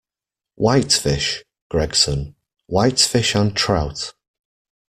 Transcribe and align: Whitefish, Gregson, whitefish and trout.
Whitefish, 0.55 1.45
Gregson, 1.69 2.35
whitefish 2.67 3.35
and 3.35 3.55
trout. 3.55 4.15